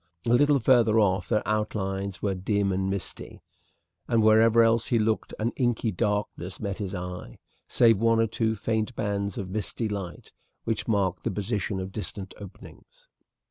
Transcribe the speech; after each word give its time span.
A 0.25 0.33
little 0.33 0.57
further 0.59 0.99
off 0.99 1.29
their 1.29 1.47
outlines 1.47 2.23
were 2.23 2.33
dim 2.33 2.71
and 2.71 2.89
misty; 2.89 3.43
and 4.07 4.23
wherever 4.23 4.63
else 4.63 4.87
he 4.87 4.97
looked 4.97 5.31
an 5.37 5.51
inky 5.57 5.91
darkness 5.91 6.59
met 6.59 6.79
his 6.79 6.95
eye, 6.95 7.37
save 7.67 7.99
one 7.99 8.19
or 8.19 8.25
two 8.25 8.55
faint 8.55 8.95
bands 8.95 9.37
of 9.37 9.51
misty 9.51 9.87
light, 9.87 10.31
which 10.63 10.87
marked 10.87 11.23
the 11.23 11.29
position 11.29 11.79
of 11.79 11.91
distant 11.91 12.33
openings. 12.39 13.09